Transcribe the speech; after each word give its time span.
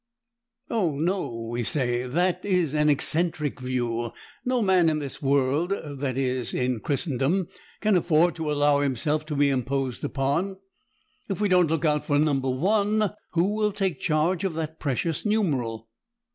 Oh 0.71 0.95
no, 0.97 1.41
we 1.51 1.63
say; 1.63 2.07
that 2.07 2.43
is 2.43 2.73
an 2.73 2.89
eccentric 2.89 3.59
view. 3.59 4.11
No 4.43 4.63
man 4.63 4.89
in 4.89 4.97
this 4.97 5.21
world 5.21 5.75
that 5.99 6.17
is, 6.17 6.55
in 6.55 6.79
Christendom 6.79 7.47
can 7.81 7.95
afford 7.95 8.33
to 8.37 8.51
allow 8.51 8.81
himself 8.81 9.27
to 9.27 9.35
be 9.35 9.49
imposed 9.51 10.03
upon. 10.03 10.57
If 11.29 11.39
we 11.39 11.49
don't 11.49 11.69
look 11.69 11.85
out 11.85 12.03
for 12.03 12.17
number 12.17 12.49
one, 12.49 13.11
who 13.33 13.53
will 13.53 13.71
take 13.71 13.99
charge 13.99 14.43
of 14.43 14.55
that 14.55 14.79
precious 14.79 15.23
numeral? 15.23 15.87